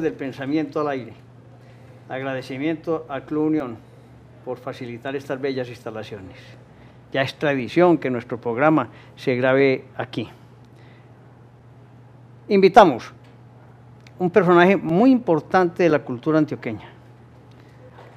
[0.00, 1.12] del Pensamiento al Aire.
[2.08, 3.76] Agradecimiento al Club Unión
[4.44, 6.36] por facilitar estas bellas instalaciones.
[7.12, 10.28] Ya es tradición que nuestro programa se grabe aquí.
[12.48, 13.12] Invitamos
[14.18, 16.88] un personaje muy importante de la cultura antioqueña,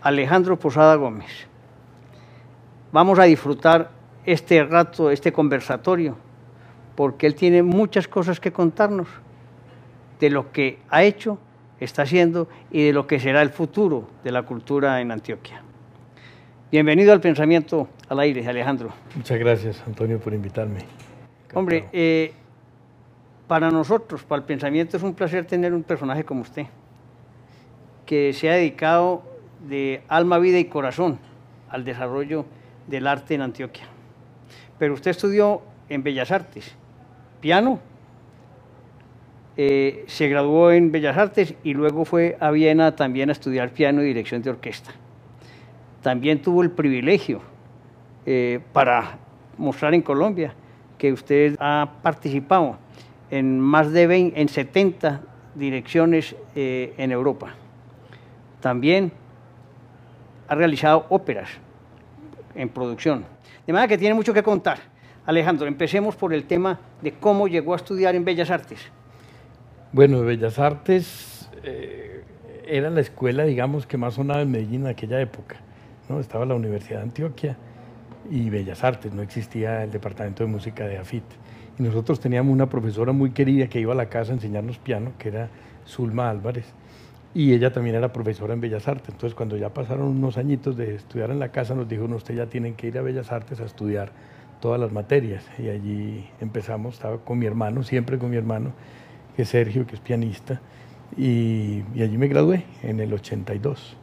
[0.02, 1.48] Alejandro Posada Gómez.
[2.92, 3.92] Vamos a disfrutar
[4.26, 6.16] este rato, este conversatorio,
[6.96, 9.08] porque él tiene muchas cosas que contarnos
[10.20, 11.40] de lo que ha hecho,
[11.80, 15.62] está haciendo y de lo que será el futuro de la cultura en Antioquia.
[16.72, 18.92] Bienvenido al Pensamiento al Aire, Alejandro.
[19.16, 20.82] Muchas gracias, Antonio, por invitarme.
[21.54, 22.34] Hombre, eh,
[23.48, 26.68] para nosotros, para el pensamiento, es un placer tener un personaje como usted,
[28.06, 29.24] que se ha dedicado
[29.68, 31.20] de alma, vida y corazón
[31.70, 32.46] al desarrollo
[32.88, 33.86] del arte en Antioquia.
[34.78, 36.76] Pero usted estudió en Bellas Artes,
[37.42, 37.80] piano,
[39.62, 44.02] eh, se graduó en Bellas Artes y luego fue a Viena también a estudiar piano
[44.02, 44.92] y dirección de orquesta.
[46.02, 47.42] También tuvo el privilegio
[48.26, 49.18] eh, para
[49.58, 50.54] mostrar en Colombia
[50.98, 52.78] que usted ha participado
[53.30, 55.24] en más de 20, en 70
[55.56, 57.54] direcciones eh, en Europa.
[58.62, 59.12] También
[60.48, 61.50] ha realizado óperas
[62.56, 63.26] en producción.
[63.68, 64.80] De manera que tiene mucho que contar.
[65.26, 68.90] Alejandro, empecemos por el tema de cómo llegó a estudiar en Bellas Artes.
[69.92, 72.22] Bueno, Bellas Artes eh,
[72.68, 75.56] era la escuela, digamos, que más sonaba en Medellín en aquella época.
[76.08, 76.20] ¿no?
[76.20, 77.58] Estaba la Universidad de Antioquia
[78.30, 81.24] y Bellas Artes, no existía el departamento de música de AFIT.
[81.80, 85.14] Y nosotros teníamos una profesora muy querida que iba a la casa a enseñarnos piano,
[85.18, 85.50] que era
[85.88, 86.72] Zulma Álvarez,
[87.34, 89.10] y ella también era profesora en Bellas Artes.
[89.10, 92.36] Entonces, cuando ya pasaron unos añitos de estudiar en la casa, nos dijo, no, usted
[92.36, 94.12] ya tienen que ir a Bellas Artes a estudiar
[94.62, 95.44] todas las materias.
[95.58, 98.74] Y allí empezamos, estaba con mi hermano, siempre con mi hermano,
[99.40, 100.60] que es Sergio, que es pianista,
[101.16, 103.96] y, y allí me gradué en el 82.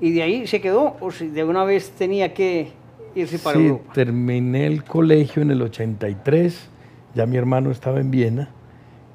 [0.00, 2.68] ¿Y de ahí se quedó o si de una vez tenía que
[3.16, 3.92] irse para sí, Europa?
[3.94, 6.70] terminé el colegio en el 83,
[7.16, 8.50] ya mi hermano estaba en Viena,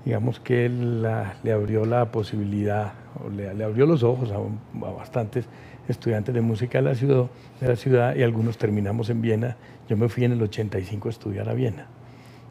[0.04, 2.92] digamos que él la- le abrió la posibilidad,
[3.26, 5.46] o le, le abrió los ojos a, a bastantes
[5.88, 7.28] estudiantes de música de la, ciudad,
[7.62, 9.56] de la ciudad y algunos terminamos en Viena.
[9.88, 11.88] Yo me fui en el 85 a estudiar a Viena,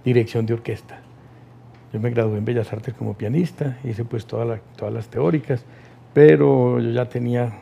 [0.06, 1.02] dirección de orquesta.
[1.92, 5.64] Yo me gradué en Bellas Artes como pianista, hice pues todas la- todas las teóricas,
[6.12, 7.52] pero yo ya tenía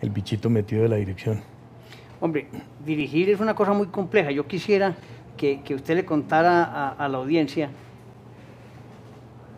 [0.00, 1.40] el bichito metido de la dirección.
[2.20, 2.46] Hombre,
[2.84, 4.30] dirigir es una cosa muy compleja.
[4.30, 4.94] Yo quisiera
[5.36, 7.70] que, que usted le contara a, a la audiencia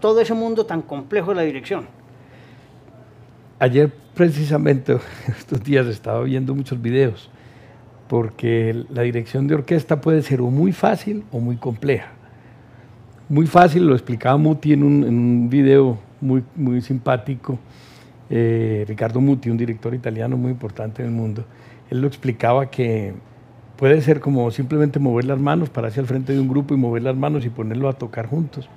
[0.01, 1.87] todo ese mundo tan complejo de la dirección.
[3.59, 4.97] Ayer precisamente,
[5.29, 7.31] estos días estaba viendo muchos videos,
[8.09, 12.13] porque la dirección de orquesta puede ser o muy fácil o muy compleja.
[13.29, 17.59] Muy fácil, lo explicaba Muti en un, video muy, muy simpático,
[18.29, 21.47] eh, Ricardo Muti, un director italiano muy importante en el mundo,
[21.91, 23.15] él lo explicaba que
[23.79, 27.03] puede ser como simplemente mover las manos, pararse al frente de un grupo y mover
[27.03, 28.69] las manos y ponerlo a tocar juntos.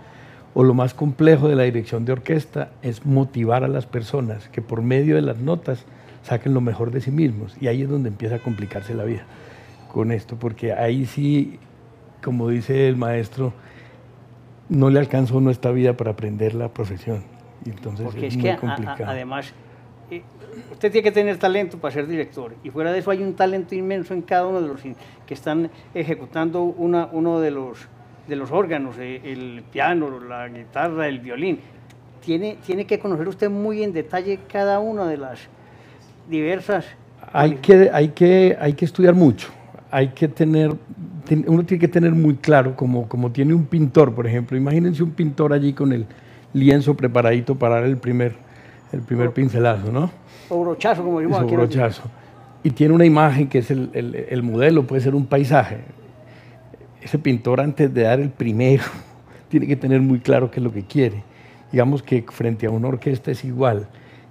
[0.54, 4.62] O lo más complejo de la dirección de orquesta es motivar a las personas que
[4.62, 5.86] por medio de las notas
[6.24, 7.56] saquen lo mejor de sí mismos.
[7.60, 9.26] Y ahí es donde empieza a complicarse la vida
[9.92, 11.60] con esto, porque ahí sí,
[12.24, 13.54] como dice el maestro,
[14.70, 17.24] no le alcanza a uno esta vida para aprender la profesión.
[17.66, 18.56] Y Entonces Porque es, es muy que a-
[19.08, 19.54] a- además,
[20.12, 20.22] eh,
[20.72, 22.54] usted tiene que tener talento para ser director.
[22.64, 24.82] Y fuera de eso hay un talento inmenso en cada uno de los
[25.26, 27.88] que están ejecutando una, uno de los,
[28.28, 31.60] de los órganos, eh, el piano, la guitarra, el violín.
[32.24, 35.40] Tiene, tiene que conocer usted muy en detalle cada una de las
[36.30, 36.86] diversas...
[37.32, 39.50] hay que, hay, que, hay que estudiar mucho,
[39.92, 40.80] hay que tener, ten-
[41.36, 45.12] uno tiene que tener muy claro, como, como tiene un pintor, por ejemplo, imagínense un
[45.12, 46.06] pintor allí con el
[46.54, 48.34] lienzo preparadito para dar el primer,
[48.92, 50.10] el primer pincelazo, ¿no?
[50.50, 52.04] O brochazo, como Su aquí brochazo.
[52.64, 55.78] Y tiene una imagen que es el, el- el modelo, puede ser un paisaje.
[57.02, 58.84] Ese pintor antes de dar el primero
[59.50, 61.24] tiene que tener muy claro qué es lo que quiere.
[61.72, 63.88] Digamos que frente a una orquesta es igual.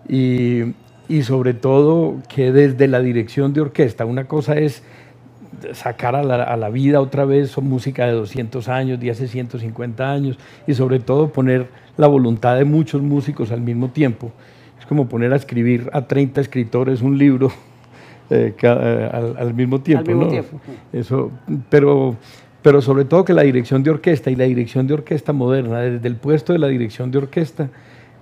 [0.08, 0.74] Y,
[1.08, 4.82] y sobre todo que desde la dirección de orquesta, una cosa es
[5.72, 9.28] sacar a la, a la vida otra vez son música de 200 años, de hace
[9.28, 14.32] 150 años, y sobre todo poner la voluntad de muchos músicos al mismo tiempo.
[14.78, 17.50] Es como poner a escribir a 30 escritores un libro
[18.30, 20.06] eh, eh, al, al mismo tiempo.
[20.06, 20.30] mismo ¿no?
[20.30, 20.60] tiempo.
[20.92, 21.30] Eso,
[21.68, 22.16] pero,
[22.62, 26.08] pero sobre todo que la dirección de orquesta y la dirección de orquesta moderna, desde
[26.08, 27.70] el puesto de la dirección de orquesta,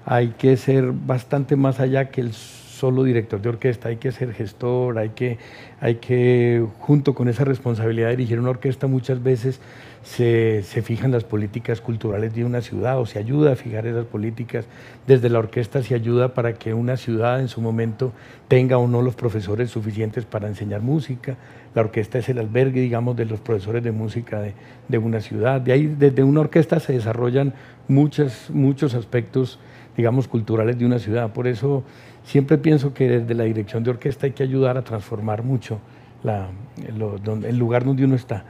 [0.06, 2.32] hay que ser bastante más allá que el
[2.74, 5.38] solo director de orquesta, hay que ser gestor, hay que,
[5.80, 9.60] hay que, junto con esa responsabilidad de dirigir una orquesta, muchas veces
[10.02, 14.04] se, se, fijan las políticas culturales de una ciudad o se ayuda a fijar esas
[14.06, 14.66] políticas.
[15.06, 18.12] Desde la orquesta se ayuda para que una ciudad en su momento
[18.48, 21.36] tenga o no los profesores suficientes para enseñar música.
[21.74, 24.52] La orquesta es el albergue, digamos, de los profesores de música de,
[24.88, 25.60] de una ciudad.
[25.60, 27.54] De ahí, desde una orquesta se desarrollan
[27.88, 29.58] muchos, muchos aspectos,
[29.96, 31.32] digamos, culturales de una ciudad.
[31.32, 31.84] Por eso
[32.24, 35.78] siempre pienso que desde la dirección de orquesta hay que ayudar a transformar mucho
[36.22, 36.48] la,
[36.86, 38.44] el lugar donde uno está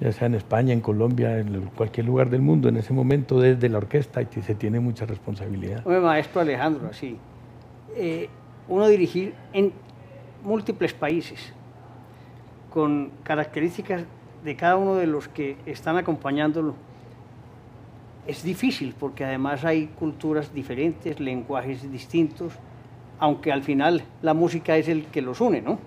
[0.00, 3.68] ya sea en España, en Colombia, en cualquier lugar del mundo, en ese momento desde
[3.68, 5.84] la orquesta se tiene mucha responsabilidad.
[5.86, 7.16] Maestro Alejandro, así,
[7.94, 8.28] eh,
[8.68, 9.72] uno dirigir en
[10.44, 11.52] múltiples países,
[12.70, 14.02] con características
[14.44, 16.74] de cada uno de los que están acompañándolo,
[18.26, 22.52] es difícil porque además hay culturas diferentes, lenguajes distintos,
[23.18, 25.78] aunque al final la música es el que los une, ¿no?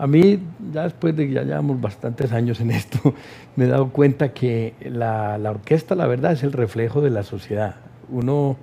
[0.00, 0.38] A mí,
[0.72, 3.14] ya después de que ya llevamos bastantes años en esto,
[3.56, 7.76] me he dado cuenta que la, orquesta, la verdad, es el reflejo de la sociedad.
[8.08, 8.56] Uno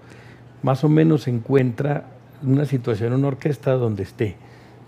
[0.63, 2.05] más o menos encuentra
[2.41, 4.35] una situación en una orquesta donde esté.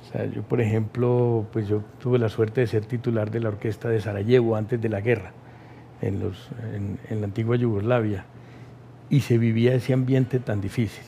[0.02, 3.50] O sea, yo, por ejemplo, pues yo tuve la suerte de ser titular de la
[3.50, 5.34] orquesta de Sarajevo antes de la guerra,
[6.02, 6.50] en, los,
[7.10, 8.26] en, la antigua Yugoslavia,
[9.10, 11.04] y se vivía ese ambiente tan difícil.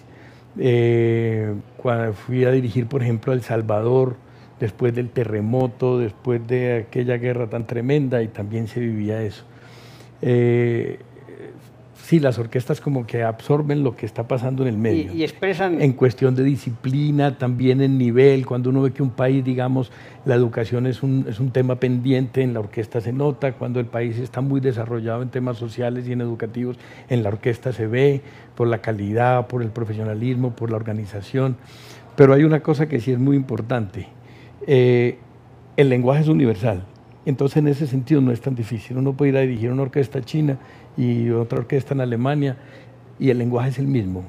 [0.58, 4.16] Eh, cuando fui a dirigir, por ejemplo, a El Salvador,
[4.60, 9.44] después del terremoto, después de aquella guerra tan tremenda y también se vivía eso.
[10.22, 11.00] Eh,
[12.12, 15.14] sí, las orquestas como que absorben lo que está pasando en el medio.
[15.14, 15.82] Y, expresan...
[15.82, 19.94] En cuestión de disciplina, también en nivel, cuando uno ve que un país, digamos,
[20.26, 23.86] la educación es un, es un tema pendiente, en la orquesta se nota, cuando el
[23.86, 26.76] país está muy desarrollado en temas sociales y en educativos,
[27.08, 28.20] en la orquesta se ve
[28.56, 31.56] por la calidad, por el profesionalismo, por la organización.
[32.18, 34.10] Pero hay una cosa que sí es muy importante,
[34.68, 35.18] eh,
[35.78, 36.84] el lenguaje es universal.
[37.26, 38.98] Entonces, en ese sentido no es tan difícil.
[38.98, 40.58] Uno puede ir a dirigir una orquesta china
[40.98, 42.58] y otra orquesta en Alemania
[43.20, 44.24] y el lenguaje es el mismo.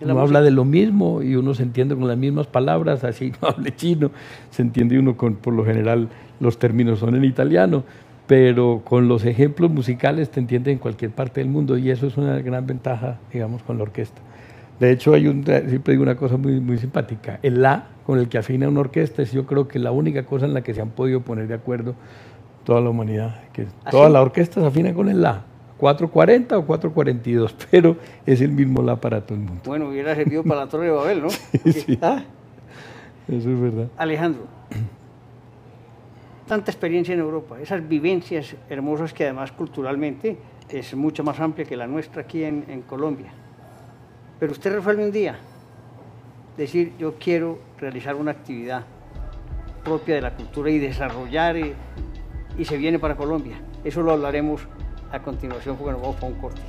[0.00, 3.48] Uno habla de lo mismo y uno se entiende con las mismas palabras, así no
[3.48, 4.10] hable chino,
[4.50, 6.08] se entiende uno con, por lo general,
[6.40, 7.84] los términos son en italiano,
[8.26, 12.16] pero con los ejemplos musicales te entiende en cualquier parte del mundo y eso es
[12.16, 14.20] una gran ventaja, digamos, con la orquesta.
[14.80, 17.38] De hecho, hay un, siempre digo una cosa muy, muy simpática.
[17.42, 20.46] El La con el que afina una orquesta es yo creo que la única cosa
[20.46, 21.94] en la que se han podido poner de acuerdo
[22.64, 23.48] toda la humanidad.
[23.52, 25.44] Que ¿Ah, toda la orquesta se afina con el La.
[25.78, 29.62] 440 o 442, pero es el mismo La para todo el mundo.
[29.64, 31.30] Bueno, hubiera servido para la Torre de Babel, ¿no?
[31.64, 32.22] sí, ¿Ah?
[33.28, 33.88] Eso es verdad.
[33.96, 34.42] Alejandro,
[36.46, 40.36] tanta experiencia en Europa, esas vivencias hermosas que además culturalmente
[40.68, 43.32] es mucho más amplia que la nuestra aquí en, en Colombia.
[44.38, 45.36] Pero usted resuelve un día
[46.56, 48.84] decir, yo quiero realizar una actividad
[49.84, 51.74] propia de la cultura y desarrollar eh,
[52.58, 53.60] y, se viene para Colombia.
[53.84, 54.62] Eso lo hablaremos
[55.12, 56.60] a continuación porque nos vamos para un corte.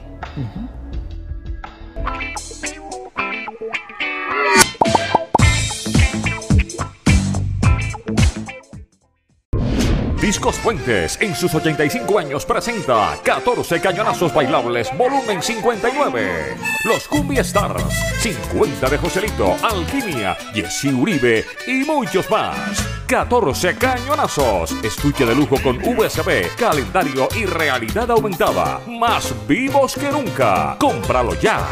[10.45, 16.55] Discos Fuentes en sus 85 años presenta 14 cañonazos bailables volumen 59.
[16.83, 17.81] Los Cumbia Stars,
[18.19, 22.87] 50 de Joselito, Alquimia, Jesse Uribe y muchos más.
[23.07, 28.81] 14 cañonazos, estuche de lujo con USB, calendario y realidad aumentada.
[28.85, 30.77] Más vivos que nunca.
[30.79, 31.65] Cómpralo ya.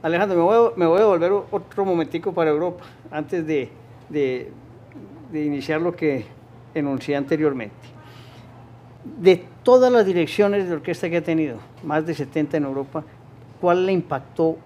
[0.00, 4.52] Alejandro, me voy, a, volver otro momentico para Europa antes de
[5.32, 6.24] iniciar lo que
[6.74, 7.74] enuncié anteriormente.
[9.20, 13.04] De todas las direcciones de orquesta que ha tenido, más de 70 en Europa,
[13.60, 14.56] ¿cuál le impactó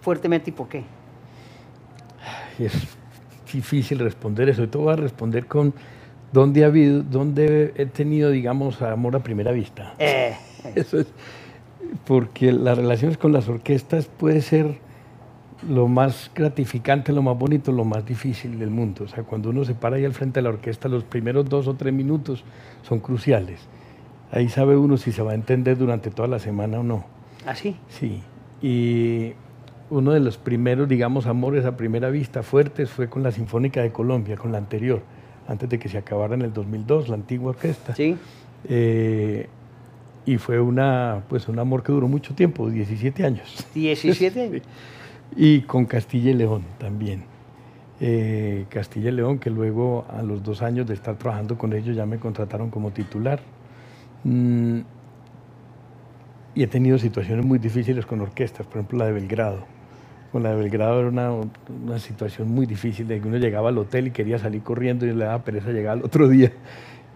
[0.00, 0.84] fuertemente y por qué?
[2.58, 2.72] Es
[3.52, 4.68] difícil responder eso.
[4.68, 5.72] Te voy a responder con
[6.32, 9.94] dónde ha habido, dónde he tenido, digamos, amor a primera vista.
[9.98, 10.34] Eh.
[10.74, 11.06] Eso es
[12.06, 14.78] porque las relaciones con las orquestas puede ser
[15.68, 19.04] lo más gratificante, lo más bonito, lo más difícil del mundo.
[19.04, 21.66] O sea, cuando uno se para ahí al frente de la orquesta, los primeros dos
[21.66, 22.44] o tres minutos
[22.82, 23.60] son cruciales.
[24.30, 27.04] Ahí sabe uno si se va a entender durante toda la semana o no.
[27.46, 27.76] ¿Ah, sí?
[27.88, 28.22] Sí.
[28.60, 29.32] Y
[29.90, 33.92] uno de los primeros, digamos, amores a primera vista fuertes fue con la Sinfónica de
[33.92, 35.02] Colombia, con la anterior,
[35.46, 37.94] antes de que se acabara en el 2002, la antigua orquesta.
[37.94, 38.16] Sí.
[38.68, 39.48] Eh,
[40.26, 43.64] y fue una, pues, un amor que duró mucho tiempo, 17 años.
[43.74, 44.62] 17 años.
[45.34, 47.24] y con Castilla y León también.
[47.98, 51.96] Eh, Castilla y León, que luego a los dos años de estar trabajando con ellos
[51.96, 53.40] ya me contrataron como titular.
[54.24, 54.80] Mm,
[56.54, 59.64] y he tenido situaciones muy difíciles con orquestas, por ejemplo la de Belgrado.
[60.32, 63.78] Con la de Belgrado era una, una situación muy difícil, de que uno llegaba al
[63.78, 66.52] hotel y quería salir corriendo y le daba pereza llegar al otro día.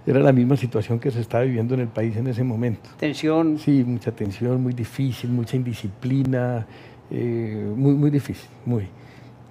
[0.07, 2.91] era la misma situación que se estaba viviendo en el país en ese momento.
[2.99, 3.59] Tensión.
[3.59, 6.67] Sí, mucha tensión, muy difícil, mucha indisciplina,
[7.11, 8.89] eh, muy, muy difícil, muy.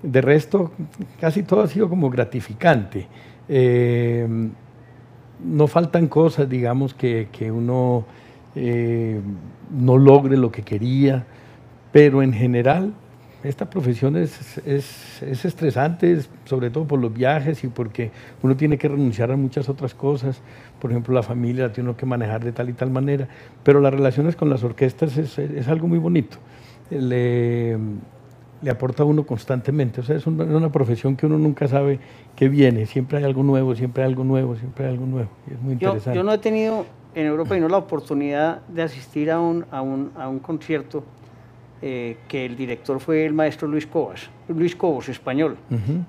[0.01, 0.71] De resto,
[1.19, 3.07] casi todo ha sido como gratificante.
[3.47, 4.27] Eh,
[5.43, 8.05] no faltan cosas, digamos, que, uno
[8.55, 9.19] eh,
[9.71, 11.25] no logre lo que quería,
[11.91, 12.93] pero en general
[13.43, 18.11] esta profesión es, es, es, estresante, sobre todo por los viajes y porque
[18.41, 20.41] uno tiene que renunciar a muchas otras cosas.
[20.81, 23.29] Por ejemplo, la familia tiene que manejar de tal y tal manera.
[23.63, 26.37] Pero las relaciones con las orquestas es, algo muy bonito.
[26.89, 27.77] Le,
[28.61, 30.01] le, aporta a uno constantemente.
[30.01, 31.99] O sea, es una, una, profesión que uno nunca sabe
[32.35, 32.85] qué viene.
[32.85, 35.29] Siempre hay algo nuevo, siempre hay algo nuevo, siempre hay algo nuevo.
[35.49, 36.17] es muy interesante.
[36.17, 39.81] Yo, no he tenido en Europa y no la oportunidad de asistir a un, a
[39.81, 41.03] un, a un concierto
[41.81, 45.55] eh, que el director fue el maestro Luis Cobas, Luis Cobos, español,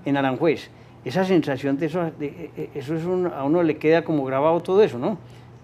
[0.04, 0.68] en Aranjuez.
[1.04, 4.82] Esa sensación de eso, de, eh, eso es a uno le queda como grabado todo
[4.82, 5.16] eso, ¿no?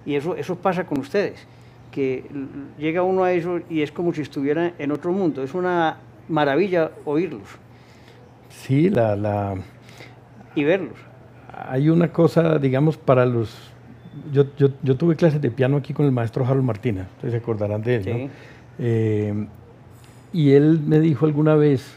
[0.06, 1.44] Y eso, eso pasa con ustedes,
[1.96, 2.24] que
[2.78, 5.42] llega uno a eso y es como si estuviera en otro mundo.
[5.42, 5.96] Es una
[6.28, 7.48] maravilla oírlos.
[8.50, 9.16] Sí, la...
[9.16, 9.54] la...
[10.54, 10.98] Y verlos.
[11.50, 13.72] Hay una cosa, digamos, para los...
[14.30, 17.38] Yo, yo, yo tuve clases de piano aquí con el maestro Harold Martina, ustedes se
[17.38, 18.30] acordarán de él, ¿no?
[18.78, 19.46] Eh,
[20.34, 21.96] y él me dijo alguna vez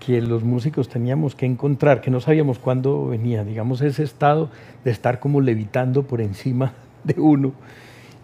[0.00, 4.50] que los músicos teníamos que encontrar, que no sabíamos cuándo venía, digamos, ese estado
[4.84, 6.72] de estar como levitando por encima
[7.04, 7.52] de uno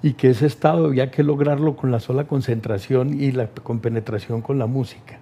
[0.02, 4.58] y que ese estado había que lograrlo con la sola concentración y la compenetración con
[4.58, 5.18] la música.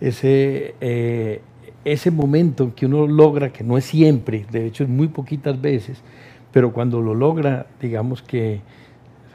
[0.00, 1.40] Ese, eh,
[1.84, 6.02] ese momento que uno logra, que no es siempre, de hecho es muy poquitas veces,
[6.52, 8.60] pero cuando lo logra, digamos que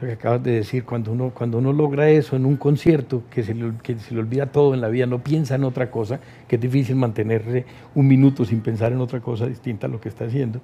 [0.06, 3.54] que acabas de decir, cuando uno, cuando uno logra eso en un concierto, que se,
[3.54, 6.56] le, que se le olvida todo en la vida, no piensa en otra cosa, que
[6.56, 10.24] es difícil mantenerse un minuto sin pensar en otra cosa distinta a lo que está
[10.24, 10.60] haciendo,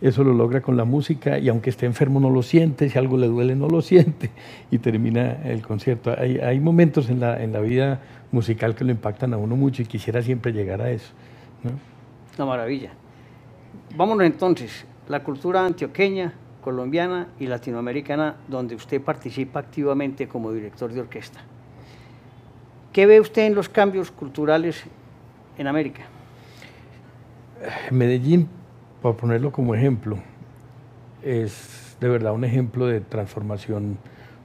[0.00, 3.16] eso lo logra con la música y aunque esté enfermo no lo siente, si algo
[3.16, 4.30] le duele no lo siente
[4.70, 6.14] y termina el concierto.
[6.16, 8.00] Hay, hay momentos en la, en la vida
[8.32, 11.12] musical que lo impactan a uno mucho y quisiera siempre llegar a eso.
[11.62, 11.70] ¿no?
[12.36, 12.90] Una maravilla.
[13.96, 21.00] Vámonos entonces, la cultura antioqueña, colombiana y latinoamericana, donde usted participa activamente como director de
[21.00, 21.40] orquesta.
[22.92, 24.82] ¿Qué ve usted en los cambios culturales
[25.58, 26.02] en América?
[27.90, 28.48] Medellín,
[29.02, 30.18] por ponerlo como ejemplo,
[31.22, 33.98] es de verdad un ejemplo de transformación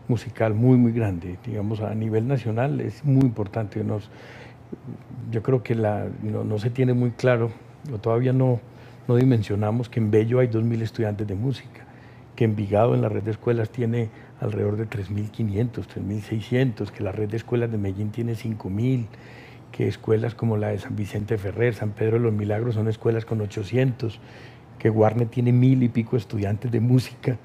[0.08, 1.38] musical muy, muy grande.
[1.46, 3.84] Digamos, a nivel nacional es muy importante.
[3.84, 4.10] Nos,
[5.32, 7.52] yo creo que la, no, se tiene muy claro,
[7.94, 8.60] o todavía no,
[9.08, 11.86] no dimensionamos que en Bello hay 2.000 estudiantes de música
[12.36, 17.30] que Envigado en la red de escuelas tiene alrededor de 3.500, 3.600, que la red
[17.30, 19.06] de escuelas de Medellín tiene 5.000,
[19.72, 23.26] que escuelas como la de San Vicente Ferrer, San Pedro de los Milagros son escuelas
[23.26, 24.20] con 800,
[24.80, 27.38] que Guarne tiene mil y pico estudiantes de música.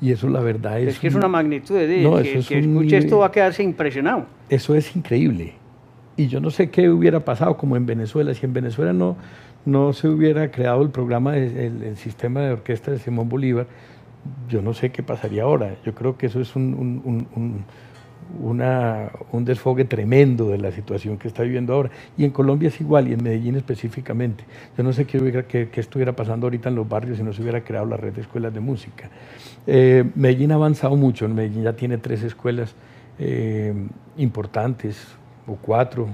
[0.00, 0.94] Y eso la verdad es...
[0.94, 2.02] Es que es una magnitud de...
[2.02, 4.26] No, que, que escuche esto va a quedarse impresionado.
[4.48, 5.54] Eso es increíble.
[6.16, 9.16] Y yo no sé qué hubiera pasado como en Venezuela, si en Venezuela no,
[9.64, 13.66] no se hubiera creado el programa, el, el sistema de orquesta de Simón Bolívar,
[14.48, 15.76] yo no sé qué pasaría ahora.
[15.84, 17.64] Yo creo que eso es un, un,
[19.44, 21.90] desfogue tremendo de la situación que está viviendo ahora.
[22.16, 24.44] Y en Colombia es igual, y en Medellín específicamente.
[24.76, 27.62] Yo no sé qué, qué, estuviera pasando ahorita en los barrios si no se hubiera
[27.62, 29.10] creado la red de escuelas de música.
[29.66, 31.28] Eh, Medellín ha avanzado mucho.
[31.28, 32.74] Medellín ya tiene tres escuelas
[33.18, 33.74] eh,
[34.16, 35.16] importantes,
[35.46, 36.08] o cuatro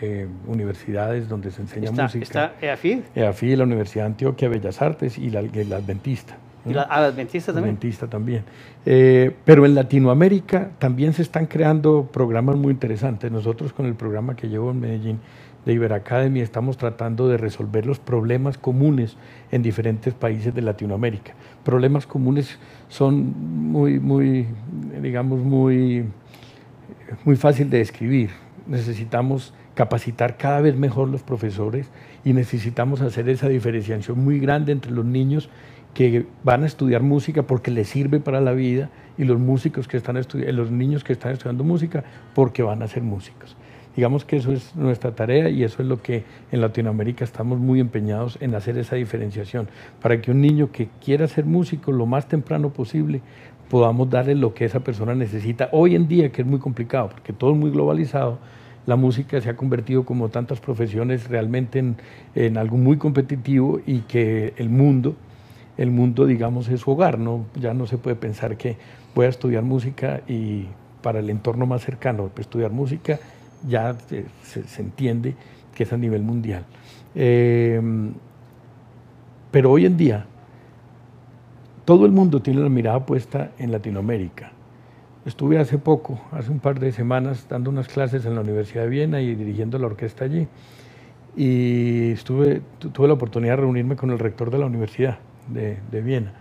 [0.00, 2.22] eh, universidades donde se enseña música.
[2.22, 3.00] ¿Está EAFID?
[3.14, 6.36] EAFID, la Universidad de Antioquia, Bellas Artes y la, la Adventista.
[6.66, 7.76] ¿Y la, Adventista también?
[7.76, 8.44] Adventista también.
[8.84, 13.30] Eh, pero en Latinoamérica también se están creando programas muy interesantes.
[13.30, 15.20] Nosotros con el programa que llevo en Medellín
[15.64, 19.16] de Iberacademy estamos tratando de resolver los problemas comunes
[19.50, 21.34] en diferentes países de Latinoamérica.
[21.64, 23.34] Problemas comunes son
[23.70, 24.46] muy, muy,
[25.02, 26.06] digamos, muy,
[27.24, 28.30] muy fácil de describir.
[28.66, 31.88] Necesitamos capacitar cada vez mejor los profesores
[32.22, 35.48] y necesitamos hacer esa diferenciación muy grande entre los niños
[35.94, 39.96] que van a estudiar música porque les sirve para la vida y los músicos que
[39.96, 43.56] están los niños que están estudiando música porque van a ser músicos.
[43.96, 47.80] Digamos que eso es nuestra tarea y eso es lo que en Latinoamérica estamos muy
[47.80, 49.66] empeñados en hacer esa diferenciación,
[50.02, 53.22] para que un niño que quiera ser músico lo más temprano posible
[53.70, 55.70] podamos darle lo que esa persona necesita.
[55.72, 58.38] Hoy en día, que es muy complicado, porque todo es muy globalizado,
[58.86, 61.96] la música se ha convertido como tantas profesiones realmente en,
[62.34, 65.16] en algo muy competitivo y que el mundo
[65.80, 67.46] el mundo, digamos, es su hogar, ¿no?
[67.58, 68.76] Ya no se puede pensar que
[69.14, 70.66] voy a estudiar música y
[71.00, 73.18] para el entorno más cercano, estudiar música
[73.66, 74.26] ya se,
[74.78, 75.34] entiende
[75.74, 76.66] que es a nivel mundial.
[77.14, 77.80] Eh,
[79.50, 80.26] pero hoy en día,
[81.86, 84.52] todo el mundo tiene la mirada puesta en Latinoamérica.
[85.26, 88.88] Estuve hace poco, hace un par de semanas, dando unas clases en la Universidad de
[88.88, 90.48] Viena y dirigiendo la orquesta allí.
[91.36, 96.00] Y estuve, tuve la oportunidad de reunirme con el rector de la Universidad de, de
[96.00, 96.32] Viena.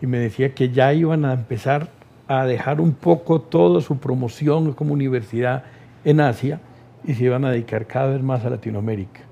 [0.00, 1.88] Y me decía que ya iban a empezar
[2.28, 5.64] a dejar un poco toda su promoción como universidad
[6.04, 6.60] en Asia
[7.04, 9.22] y se iban a dedicar cada vez más a Latinoamérica.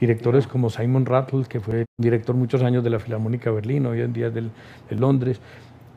[0.00, 4.12] Directores como Simon Rattle, que fue director muchos años de la Filarmónica Berlín, hoy en
[4.14, 4.48] día de
[4.90, 5.40] Londres,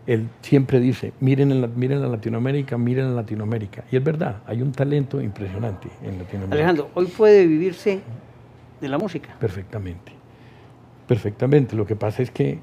[0.08, 3.84] él siempre dice, miren, en la, miren a Latinoamérica, miren a Latinoamérica.
[3.92, 6.56] Y es verdad, hay un talento impresionante en Latinoamérica.
[6.56, 8.02] Alejandro, hoy puede vivirse
[8.80, 9.36] de la música.
[9.40, 10.12] Perfectamente,
[11.08, 11.76] perfectamente.
[11.76, 12.60] Lo que pasa es que,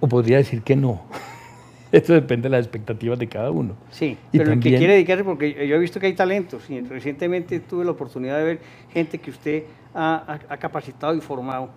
[0.00, 1.02] o podría decir que no.
[1.92, 3.76] Eso depende de las expectativas de cada uno.
[3.90, 7.60] Sí, pero el que quiere dedicarse, porque yo he visto que hay talentos, y recientemente
[7.60, 8.60] tuve la oportunidad de ver
[8.92, 11.70] gente que usted ha, capacitado y formado,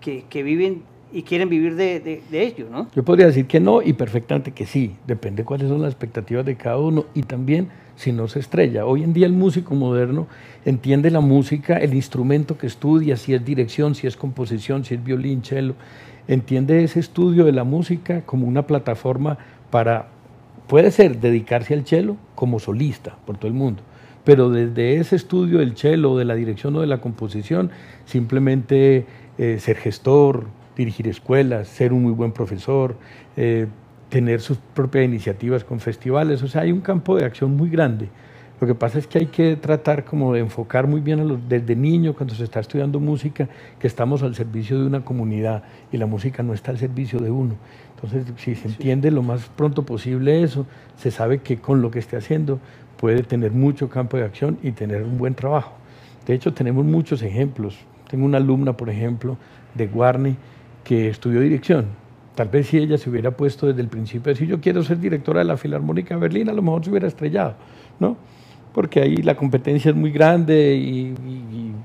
[0.00, 2.88] que, que, viven y quieren vivir de, de, de, ello, ¿no?
[2.94, 6.56] Yo podría decir que no y perfectamente que sí, depende cuáles son las expectativas de
[6.56, 8.84] cada uno y también si no se estrella.
[8.86, 10.26] Hoy en día el músico moderno
[10.64, 15.02] entiende la música, el instrumento que estudia, si es dirección, si es composición, si es
[15.02, 15.74] violín, cello,
[16.28, 19.38] entiende ese estudio de la música como una plataforma
[19.70, 20.08] para,
[20.66, 23.82] puede ser dedicarse al cello como solista por todo el mundo,
[24.24, 27.70] pero desde ese estudio del cello, de la dirección o de la composición,
[28.04, 29.06] simplemente
[29.38, 32.96] eh, ser gestor, dirigir escuelas, ser un muy buen profesor,
[33.36, 33.66] eh,
[34.08, 38.08] tener sus propias iniciativas con festivales, o sea, hay un campo de acción muy grande.
[38.58, 41.46] Lo que pasa es que hay que tratar como de enfocar muy bien a los,
[41.46, 45.98] desde niño, cuando se está estudiando música, que estamos al servicio de una comunidad y
[45.98, 47.56] la música no está al servicio de uno.
[47.94, 50.66] Entonces, si se entiende lo más pronto posible eso,
[50.96, 52.58] se sabe que con lo que esté haciendo
[52.96, 55.74] puede tener mucho campo de acción y tener un buen trabajo.
[56.26, 57.76] De hecho, tenemos muchos ejemplos.
[58.08, 59.36] Tengo una alumna, por ejemplo,
[59.74, 60.36] de Guarne,
[60.86, 61.86] que estudió dirección.
[62.36, 65.40] Tal vez si ella se hubiera puesto desde el principio decir yo quiero ser directora
[65.40, 67.54] de la Filarmónica de Berlín, a lo mejor se hubiera estrellado,
[67.98, 68.16] ¿no?
[68.76, 71.14] porque ahí la competencia es muy grande y,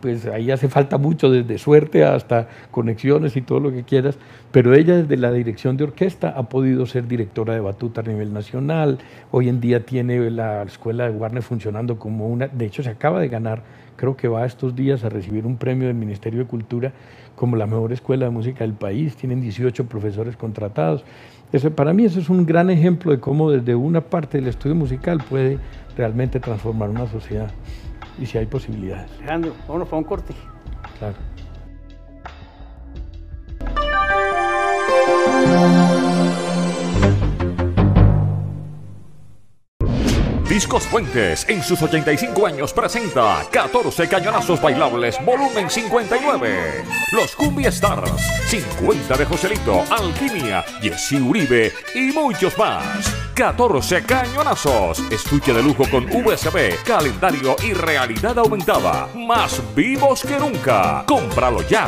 [0.02, 4.18] pues ahí hace falta mucho, desde suerte hasta conexiones y todo lo que quieras,
[4.52, 8.34] pero ella desde la dirección de orquesta ha podido ser directora de batuta a nivel
[8.34, 8.98] nacional,
[9.32, 13.22] hoy en día tiene la escuela de Warner funcionando como una, de hecho se acaba
[13.22, 13.64] de ganar,
[13.96, 16.94] creo que va estos días a recibir un premio del Ministerio de Cultura
[17.36, 21.04] como la mejor escuela de música del país, tienen 18 profesores contratados.
[21.52, 24.76] Eso, para mí eso es un gran ejemplo de cómo desde una parte del estudio
[24.76, 25.58] musical puede
[25.98, 27.50] realmente transformar una sociedad
[28.20, 29.12] y si hay posibilidades.
[29.20, 30.34] Alejandro, vámonos para un corte.
[31.00, 31.16] Claro.
[40.62, 46.84] Discos Fuentes en sus 85 años presenta 14 cañonazos bailables volumen 59.
[47.14, 53.12] Los Cumbia Stars, 50 de Joselito, Alquimia, Jesse Uribe y muchos más.
[53.34, 55.00] 14 cañonazos.
[55.12, 59.08] Estuche de lujo con USB, calendario y realidad aumentada.
[59.16, 61.04] Más vivos que nunca.
[61.08, 61.88] Cómpralo ya.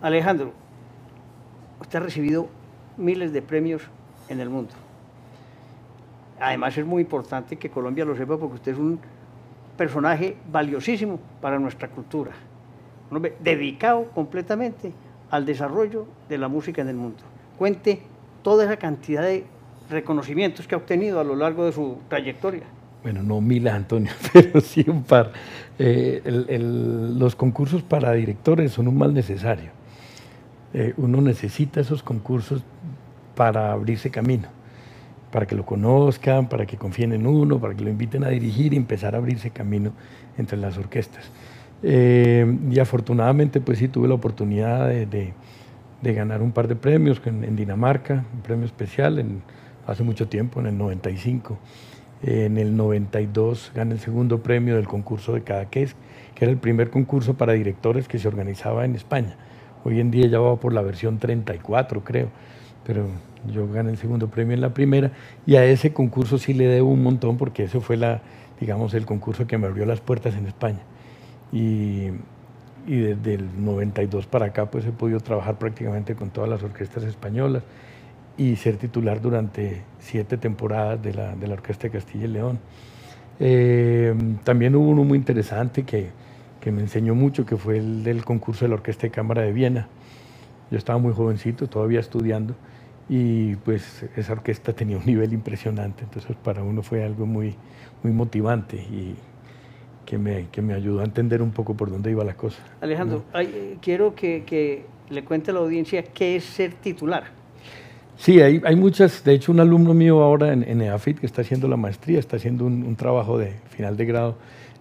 [0.00, 0.52] Alejandro,
[1.80, 2.48] usted ha recibido
[2.96, 3.82] miles de premios
[4.28, 4.72] en el mundo.
[6.40, 8.98] Además es muy importante que Colombia lo sepa porque usted es un
[9.76, 12.32] personaje valiosísimo para nuestra cultura,
[13.10, 14.92] un hombre dedicado completamente
[15.30, 17.22] al desarrollo de la música en el mundo.
[17.58, 18.02] Cuente
[18.42, 19.44] toda esa cantidad de
[19.88, 22.64] reconocimientos que ha obtenido a lo largo de su trayectoria.
[23.02, 25.32] Bueno, no mil, Antonio, pero sí un par.
[25.78, 26.22] Eh,
[27.14, 29.70] los concursos para directores son un mal necesario.
[30.74, 32.62] Eh, uno necesita esos concursos
[33.34, 34.48] para abrirse camino,
[35.30, 38.74] para que lo conozcan, para que confíen en uno, para que lo inviten a dirigir
[38.74, 39.92] y empezar a abrirse camino
[40.36, 41.30] entre las orquestas.
[41.82, 45.32] Eh, y afortunadamente, pues sí, tuve la oportunidad de,
[46.02, 49.24] ganar un par de premios en, Dinamarca, un premio especial
[49.86, 51.58] hace mucho tiempo, en el 95.
[52.24, 55.96] En el 92 gané el segundo premio del concurso de Cadaqués,
[56.36, 59.36] que era el primer concurso para directores que se organizaba en España.
[59.84, 62.28] Hoy en día ya va por la versión 34, creo
[62.84, 63.06] pero
[63.52, 65.12] yo gané el segundo premio en la primera
[65.46, 68.22] y a ese concurso sí le debo un montón porque ese fue la,
[68.60, 70.80] digamos, el concurso que me abrió las puertas en España.
[71.52, 72.08] Y,
[72.86, 77.04] y desde el 92 para acá pues he podido trabajar prácticamente con todas las orquestas
[77.04, 77.62] españolas
[78.36, 82.58] y ser titular durante siete temporadas de la, de la Orquesta de Castilla y León.
[83.40, 84.14] Eh,
[84.44, 86.10] también hubo uno muy interesante que,
[86.60, 89.52] que me enseñó mucho, que fue el del concurso de la Orquesta de Cámara de
[89.52, 89.88] Viena.
[90.70, 92.54] Yo estaba muy jovencito, todavía estudiando,
[93.08, 97.54] y pues esa orquesta tenía un nivel impresionante, entonces para uno fue algo muy,
[98.02, 99.14] muy motivante y
[100.06, 102.62] que me, que me ayudó a entender un poco por dónde iba la cosa.
[102.80, 107.24] Alejandro, eh, quiero que, que, le cuente a la audiencia qué es ser titular.
[108.16, 109.22] Sí, hay, hay muchas.
[109.24, 112.36] De hecho, un alumno mío ahora en, en EAFIT que está haciendo la maestría, está
[112.36, 114.36] haciendo un, un trabajo de final de grado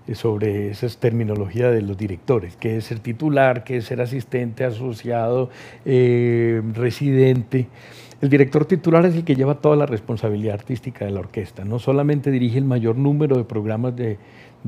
[0.08, 4.64] eh, sobre esa terminología de los directores, qué es ser titular, qué es ser asistente,
[4.64, 5.52] asociado,
[5.86, 7.68] eh, residente.
[8.22, 11.66] El director titular es el que lleva toda la responsabilidad artística de la orquesta.
[11.66, 14.18] No solamente dirige el mayor número de programas de,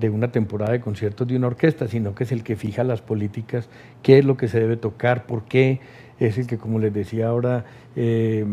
[0.10, 3.70] una temporada de conciertos de una orquesta, sino que es el que fija las políticas,
[4.02, 5.82] qué es lo que se debe tocar, por qué,
[6.20, 8.44] es el que, como les decía ahora, eh,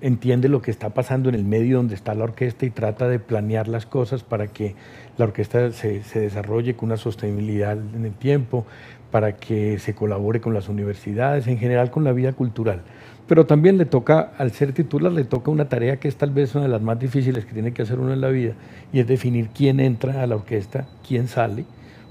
[0.00, 3.18] entiende lo que está pasando en el medio donde está la orquesta y trata de
[3.18, 4.74] planear las cosas para que
[5.18, 8.66] la orquesta se, desarrolle con una sostenibilidad en el tiempo,
[9.14, 12.82] para que se colabore con las universidades, en general con la vida cultural.
[13.28, 16.52] Pero también le toca, al ser titular, le toca una tarea que es tal vez
[16.56, 18.54] una de las más difíciles que tiene que hacer uno en la vida,
[18.92, 21.64] y es definir quién entra a la orquesta, quién sale,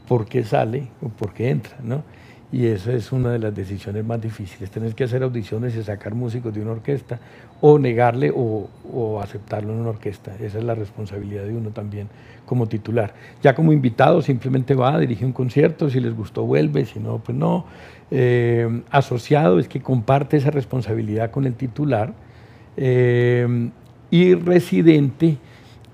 [0.07, 2.03] por qué sale o por qué entra, ¿no?
[2.53, 6.13] y esa es una de las decisiones más difíciles, tener que hacer audiciones y sacar
[6.13, 7.19] músicos de una orquesta
[7.65, 8.67] o negarle o,
[9.21, 10.36] aceptarlo en una orquesta.
[10.36, 12.10] Esa es la responsabilidad de uno también
[12.45, 13.13] como titular.
[13.41, 17.38] Ya como invitado simplemente va, dirige un concierto, si les gustó vuelve, si no, pues
[17.38, 17.65] no.
[18.12, 22.13] Eh, asociado es que comparte esa responsabilidad con el titular
[22.76, 23.69] eh,
[24.12, 25.38] y residente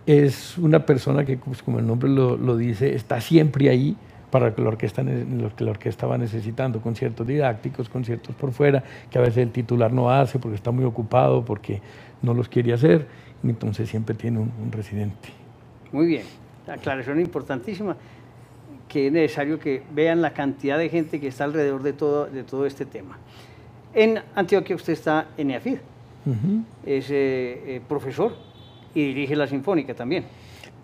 [0.08, 3.96] es una persona que, pues, como el nombre lo dice, está siempre ahí
[4.32, 9.22] para que lo que la orquesta va necesitando, conciertos didácticos, conciertos por fuera, que a
[9.22, 11.82] veces el titular no hace porque está muy ocupado, porque
[12.22, 13.08] no los quiere hacer,
[13.44, 15.30] entonces siempre tiene un, un residente.
[15.92, 16.24] Muy bien,
[16.68, 17.96] aclaración importantísima,
[18.88, 22.44] que es necesario que vean la cantidad de gente que está alrededor de todo, de
[22.44, 23.18] todo este tema.
[23.94, 25.78] En Antioquia usted está en EAFID,
[26.26, 26.64] uh -huh.
[26.86, 27.14] es eh,
[27.76, 28.36] eh, profesor
[28.94, 30.26] y dirige la Sinfónica también.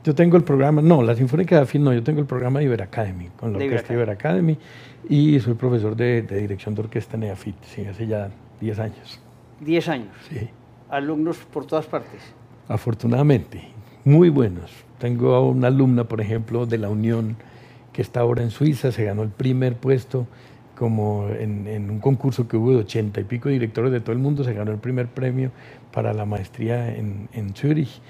[0.06, 2.66] Yo tengo el programa, no, la Sinfónica de Afil no, yo tengo el programa de
[2.66, 4.56] Iber Academy, con la orquesta Iber Academy,
[5.10, 8.30] y soy profesor de, de, dirección de orquesta en EAFIT, sí, hace ya
[8.62, 9.20] 10 años.
[9.62, 10.10] 10 años.
[10.30, 10.48] Sí.
[10.92, 12.22] Alumnos por todas partes.
[12.68, 13.64] Afortunadamente,
[14.04, 14.70] muy buenos.
[15.00, 17.36] Tengo a una alumna, por ejemplo, de la Unión,
[17.92, 20.28] que está ahora en Suiza, se ganó el primer puesto
[20.78, 24.20] como en, en, un concurso que hubo de ochenta y pico directores de todo el
[24.20, 25.50] mundo, se ganó el primer premio
[25.92, 28.02] para la maestría en, en Zúrich.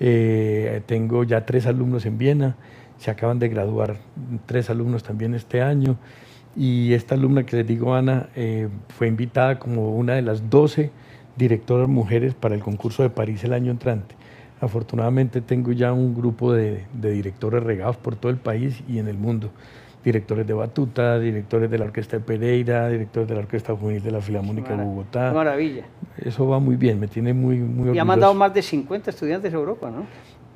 [0.00, 2.56] Eh, tengo ya tres alumnos en Viena,
[2.98, 3.96] se acaban de graduar
[4.46, 5.96] tres alumnos también este año.
[6.56, 10.90] Y esta alumna que les digo, Ana, eh, fue invitada como una de las 12
[11.36, 14.14] directoras mujeres para el concurso de París el año entrante.
[14.60, 19.08] Afortunadamente tengo ya un grupo de, de directores regados por todo el país y en
[19.08, 19.50] el mundo
[20.04, 24.10] directores de batuta, directores de la Orquesta de Pereira, directores de la Orquesta Juvenil de
[24.10, 25.32] la Filarmónica de Bogotá.
[25.32, 25.84] Maravilla.
[26.18, 27.94] Eso va muy bien, me tiene muy, muy orgulloso.
[27.94, 30.04] Y ha mandado más de 50 estudiantes a Europa, ¿no?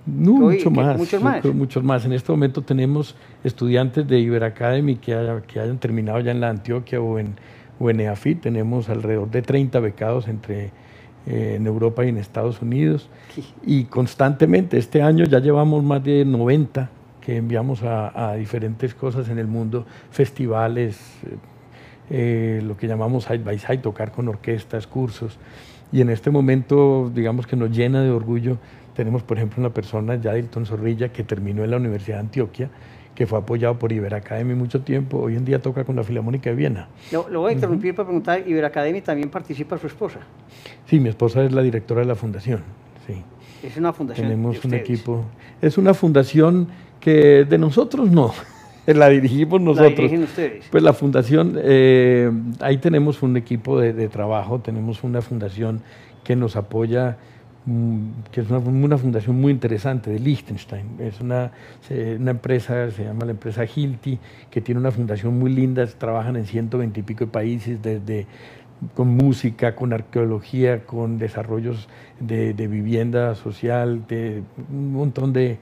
[0.07, 0.97] No, mucho más.
[0.97, 1.45] Muchos más.
[1.45, 2.05] Muchos más.
[2.05, 6.41] En este momento tenemos estudiantes de Iber Academy que, haya, que hayan terminado ya en
[6.41, 7.35] la Antioquia o en,
[7.79, 8.43] o en EAFIT.
[8.43, 10.71] Tenemos alrededor de 30 becados entre
[11.27, 13.11] eh, en Europa y en Estados Unidos.
[13.35, 13.45] Sí.
[13.67, 16.91] Y constantemente, este año ya llevamos más de 90
[17.29, 20.99] que enviamos a, a, diferentes cosas en el mundo, festivales,
[22.09, 25.39] eh, lo que llamamos side by side, tocar con orquestas, cursos.
[25.93, 28.57] Y en este momento, digamos que nos llena de orgullo.
[28.97, 32.71] Tenemos, por ejemplo, una persona, Yadilton Zorrilla, que terminó en la Universidad de Antioquia,
[33.15, 35.19] que fue apoyado por Iber Academy mucho tiempo.
[35.19, 36.89] Hoy en día toca con la Filarmónica de Viena.
[37.13, 37.97] Lo, lo voy a interrumpir uh -huh.
[37.97, 40.21] para preguntar, ¿Iber Academy también participa su esposa?
[40.87, 42.63] Sí, mi esposa es la directora de la fundación.
[43.07, 43.23] Sí.
[43.63, 44.29] Es una fundación.
[44.29, 45.25] Tenemos un equipo.
[45.61, 46.69] Es una fundación
[47.09, 48.35] que de nosotros no,
[48.87, 49.93] la dirigimos nosotros.
[49.93, 50.67] La dirigen ustedes.
[50.71, 55.81] Pues la fundación, eh, ahí tenemos un equipo de, de, trabajo, tenemos una fundación
[56.23, 57.17] que nos apoya,
[57.65, 60.97] mmm, que es una, una, fundación muy interesante de Liechtenstein.
[60.99, 61.53] Es una,
[61.91, 64.19] una, empresa, se llama la empresa Hilti,
[64.51, 68.27] que tiene una fundación muy linda, trabajan en 120 y pico de países, desde
[68.95, 71.89] con música, con arqueología, con desarrollos
[72.21, 75.59] de, de vivienda social, de un montón de,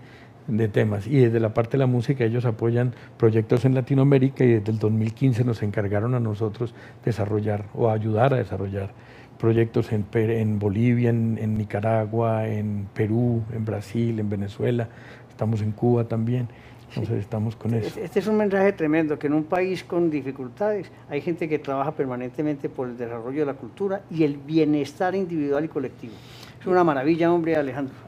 [0.49, 1.07] de temas.
[1.07, 4.79] Y desde la parte de la música ellos apoyan proyectos en Latinoamérica y desde el
[4.79, 8.91] 2015 nos encargaron a nosotros desarrollar o ayudar a desarrollar
[9.39, 14.89] proyectos en, en Bolivia, en, en, Nicaragua, en Perú, en Brasil, en Venezuela.
[15.29, 16.49] Estamos en Cuba también.
[16.89, 17.21] Entonces sí.
[17.21, 18.01] estamos con eso.
[18.01, 21.93] Este es un mensaje tremendo, que en un país con dificultades hay gente que trabaja
[21.93, 26.15] permanentemente por el desarrollo de la cultura y el bienestar individual y colectivo.
[26.59, 28.07] Es una maravilla, hombre, Alejandro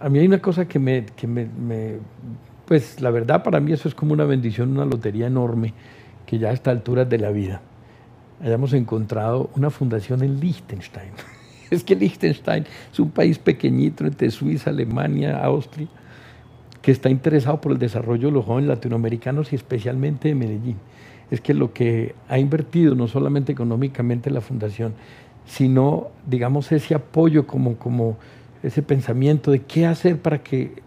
[0.00, 1.46] a mí hay una cosa que me, que me,
[2.66, 5.72] pues la verdad para mí eso es como una bendición, una lotería enorme,
[6.26, 7.60] que ya a esta altura de la vida
[8.42, 11.10] hayamos encontrado una fundación en Liechtenstein.
[11.70, 15.88] es que Liechtenstein es un país pequeñito entre Suiza, Alemania, Austria,
[16.82, 20.76] que está interesado por el desarrollo de los jóvenes latinoamericanos y especialmente de Medellín.
[21.30, 24.92] es que lo que ha invertido no solamente económicamente la fundación,
[25.46, 28.18] sino, digamos, ese apoyo como, como
[28.64, 30.82] ese pensamiento de qué hacer para que,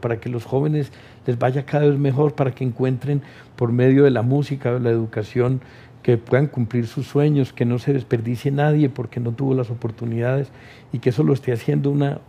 [0.00, 0.92] para que los jóvenes
[1.26, 3.22] les vaya cada vez mejor, para que encuentren
[3.56, 5.60] por medio de la música, de la educación,
[6.02, 10.48] que puedan cumplir sus sueños, que no se desperdicie nadie porque no tuvo las oportunidades
[10.92, 12.20] y que eso lo esté haciendo una,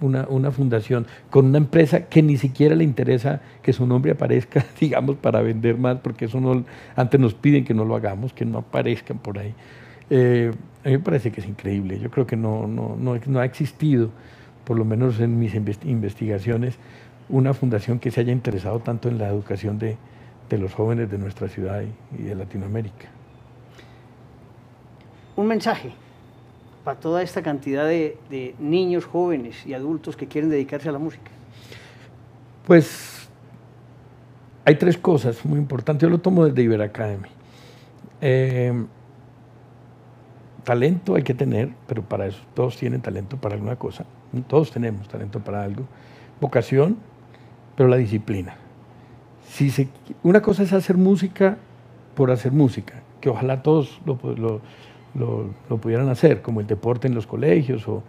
[0.00, 5.16] una, fundación con una empresa que ni siquiera le interesa que su nombre aparezca, digamos,
[5.16, 6.64] para vender más, porque eso no,
[6.94, 9.54] antes nos piden que no lo hagamos, que no aparezcan por ahí.
[10.10, 10.52] Eh,
[10.84, 11.98] a mí me parece que es increíble.
[12.00, 14.10] Yo creo que no, no, no, ha existido,
[14.64, 16.76] por lo menos en mis investigaciones,
[17.28, 19.96] una fundación que se haya interesado tanto en la educación de,
[20.50, 21.82] de los jóvenes de nuestra ciudad
[22.18, 23.08] y, de Latinoamérica.
[25.36, 25.92] Un mensaje
[26.84, 31.30] para toda esta cantidad de, niños, jóvenes y adultos que quieren dedicarse a la música.
[32.66, 33.28] Pues
[34.64, 36.02] hay tres cosas muy importantes.
[36.02, 37.28] Yo lo tomo desde Iber Academy.
[38.20, 38.72] Eh,
[40.64, 44.04] talento hay que tener, pero para eso todos tienen talento para alguna cosa.
[44.48, 45.84] Todos tenemos talento para algo.
[46.40, 46.96] Vocación,
[47.76, 48.56] pero la disciplina
[49.50, 49.88] si
[50.22, 51.58] una cosa es hacer música
[52.14, 54.60] por hacer música, que ojalá todos lo,
[55.80, 58.02] pudieran hacer, como el deporte en los colegios, o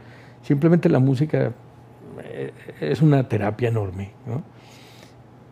[0.44, 1.52] simplemente la música
[2.24, 4.12] eh, es una terapia enorme.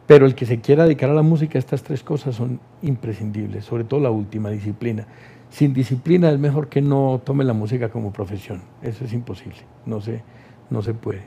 [0.05, 3.83] Pero el que se quiera dedicar a la música, estas tres cosas son imprescindibles, sobre
[3.83, 5.07] todo la última, disciplina.
[5.49, 9.99] Sin disciplina es mejor que no tome la música como profesión, eso es imposible, no
[9.99, 10.21] se,
[10.69, 11.23] no se puede.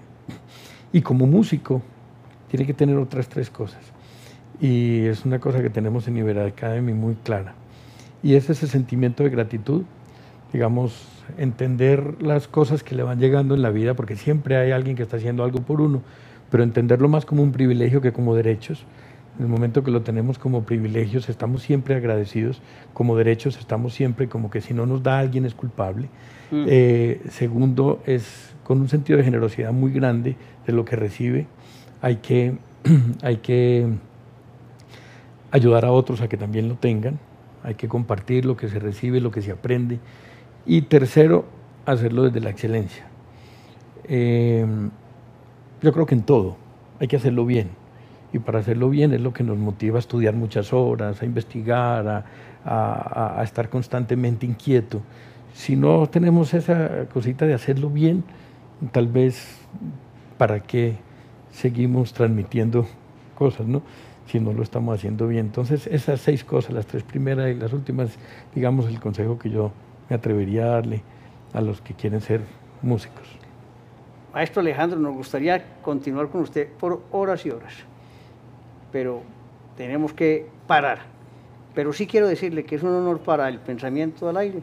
[0.92, 1.82] Y como músico,
[2.48, 3.80] tiene que tener otras tres cosas
[4.62, 7.54] y es una cosa que tenemos en Iber Academy muy clara.
[8.22, 9.82] Y es ese sentimiento de gratitud,
[10.52, 14.94] digamos, entender las cosas que le van llegando en la vida, porque siempre hay alguien
[14.94, 16.02] que está haciendo algo por uno,
[16.48, 18.84] pero entenderlo más como un privilegio que como derechos.
[19.38, 22.60] En el momento que lo tenemos como privilegios, estamos siempre agradecidos,
[22.92, 26.08] como derechos estamos siempre como que si no nos da alguien es culpable.
[26.50, 26.64] Mm.
[26.68, 31.46] Eh, segundo, es con un sentido de generosidad muy grande de lo que recibe.
[32.02, 32.58] Hay que,
[33.22, 33.86] hay que
[35.50, 37.18] ayudar a otros a que también lo tengan,
[37.62, 39.98] hay que compartir lo que se recibe, lo que se aprende.
[40.66, 41.46] Y tercero,
[41.86, 43.06] hacerlo desde la excelencia.
[44.04, 44.66] Eh,
[45.80, 46.56] yo creo que en todo
[47.00, 47.81] hay que hacerlo bien.
[48.32, 52.24] Y para hacerlo bien es lo que nos motiva a estudiar muchas horas, a investigar,
[52.64, 55.02] a, estar constantemente inquieto.
[55.52, 58.24] Si no tenemos esa cosita de hacerlo bien,
[58.90, 59.58] tal vez
[60.38, 60.96] para qué
[61.50, 62.86] seguimos transmitiendo
[63.34, 63.82] cosas, ¿no?
[64.26, 65.46] si no lo estamos haciendo bien.
[65.46, 68.16] Entonces, esas seis cosas, las tres primeras y las últimas,
[68.54, 69.72] digamos, el consejo que yo
[70.08, 71.02] me atrevería a darle
[71.52, 72.40] a los que quieren ser
[72.80, 73.26] músicos.
[74.32, 77.74] Maestro Alejandro, nos gustaría continuar con usted por horas y horas,
[78.92, 79.22] pero
[79.76, 81.00] tenemos que parar.
[81.74, 84.62] Pero sí quiero decirle que es un honor para el pensamiento al aire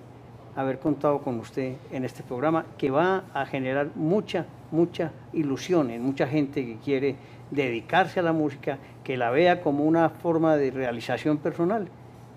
[0.56, 6.04] haber contado con usted en este programa que va a generar mucha, mucha ilusión en
[6.04, 7.16] mucha gente que quiere
[7.50, 11.88] dedicarse a la música, que la vea como una forma de realización personal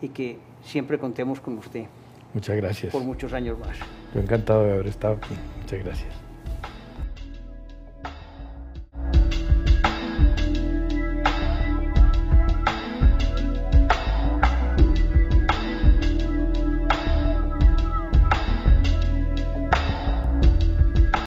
[0.00, 1.84] y que siempre contemos con usted.
[2.32, 2.92] Muchas gracias.
[2.92, 3.76] Por muchos años más.
[4.14, 5.34] Yo encantado de haber estado aquí.
[5.60, 6.31] Muchas gracias.